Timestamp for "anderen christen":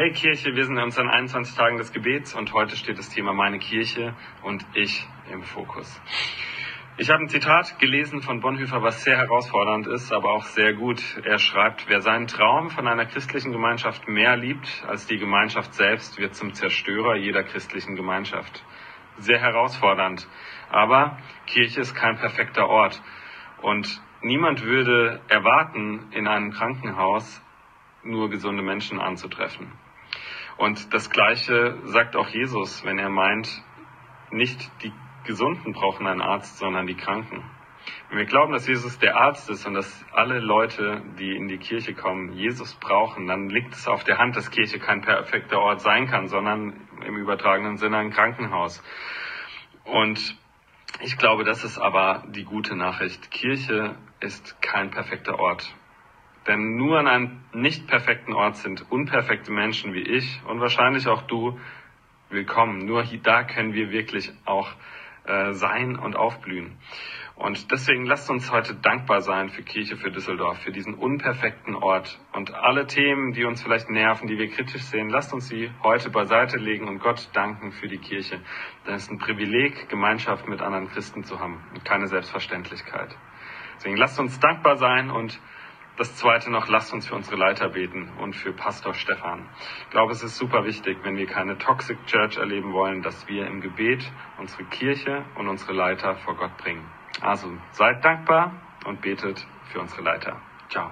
80.62-81.22